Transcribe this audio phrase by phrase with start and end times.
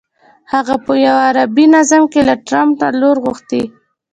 [0.53, 3.63] هغه په یوه عربي نظم کې له ټرمپ نه لور غوښتې.